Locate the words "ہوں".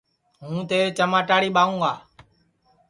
0.45-0.61